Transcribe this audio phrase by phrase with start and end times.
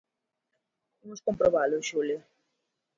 [1.03, 2.21] Imos comprobalo, Xulia.